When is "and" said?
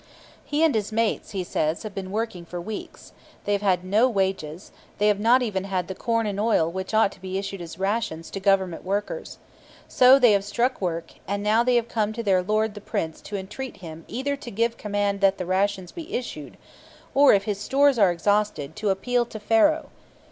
0.63-0.73, 6.25-6.39, 11.27-11.43